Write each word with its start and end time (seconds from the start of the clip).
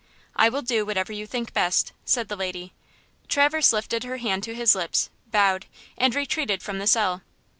"I 0.35 0.49
will 0.49 0.63
do 0.63 0.83
whatever 0.83 1.13
you 1.13 1.27
think 1.27 1.53
best," 1.53 1.91
said 2.05 2.27
the 2.27 2.35
lady. 2.35 2.73
Traverse 3.29 3.71
lifted 3.71 4.03
her 4.03 4.17
hand 4.17 4.41
to 4.45 4.55
his 4.55 4.73
lips, 4.73 5.11
bowed, 5.27 5.67
and 5.95 6.15
retreated 6.15 6.63
from 6.63 6.79
the 6.79 6.87
cell. 6.87 7.21